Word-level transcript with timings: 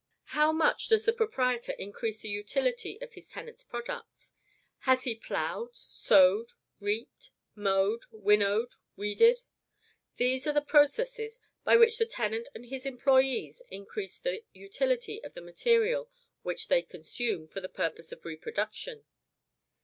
How 0.33 0.51
much 0.51 0.87
does 0.87 1.05
the 1.05 1.13
proprietor 1.13 1.73
increase 1.73 2.21
the 2.21 2.29
utility 2.29 2.99
of 3.03 3.13
his 3.13 3.29
tenant's 3.29 3.63
products? 3.63 4.31
Has 4.79 5.03
he 5.03 5.13
ploughed, 5.13 5.75
sowed, 5.75 6.53
reaped, 6.79 7.29
mowed, 7.53 8.05
winnowed, 8.09 8.73
weeded? 8.95 9.43
These 10.15 10.47
are 10.47 10.53
the 10.53 10.59
processes 10.63 11.39
by 11.63 11.75
which 11.77 11.99
the 11.99 12.07
tenant 12.07 12.47
and 12.55 12.65
his 12.65 12.87
employees 12.87 13.61
increase 13.69 14.17
the 14.17 14.41
utility 14.53 15.23
of 15.23 15.35
the 15.35 15.41
material 15.41 16.09
which 16.41 16.67
they 16.67 16.81
consume 16.81 17.45
for 17.47 17.61
the 17.61 17.69
purpose 17.69 18.11
of 18.11 18.25
reproduction. 18.25 19.05